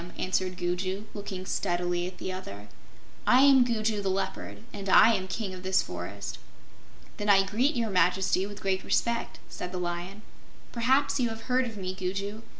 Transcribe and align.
answered 0.17 0.57
Gugu, 0.57 1.05
looking 1.13 1.45
steadily 1.45 2.07
at 2.07 2.17
the 2.17 2.33
other. 2.33 2.69
"I 3.27 3.41
am 3.43 3.63
Gugu 3.63 4.01
the 4.01 4.09
Leopard, 4.09 4.63
and 4.73 4.89
I 4.89 5.13
am 5.13 5.27
King 5.27 5.53
of 5.53 5.61
this 5.61 5.83
forest." 5.83 6.39
"Then 7.17 7.29
I 7.29 7.45
greet 7.45 7.75
Your 7.75 7.91
Majesty 7.91 8.47
with 8.47 8.61
great 8.63 8.83
respect," 8.83 9.37
said 9.47 9.71
the 9.71 9.77
Lion. 9.77 10.23
"Perhaps 10.71 11.19
you 11.19 11.29
have 11.29 11.41
heard 11.43 11.65
of 11.67 11.77
me, 11.77 11.93
Gugu. 11.93 12.41